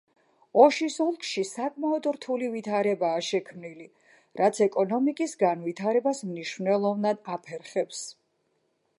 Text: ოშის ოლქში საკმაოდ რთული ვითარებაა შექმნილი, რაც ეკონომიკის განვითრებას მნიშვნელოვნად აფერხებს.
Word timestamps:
ოშის 0.61 0.93
ოლქში 1.03 1.41
საკმაოდ 1.47 2.07
რთული 2.15 2.47
ვითარებაა 2.53 3.19
შექმნილი, 3.27 3.85
რაც 4.41 4.61
ეკონომიკის 4.67 5.35
განვითრებას 5.43 6.23
მნიშვნელოვნად 6.31 7.21
აფერხებს. 7.37 8.01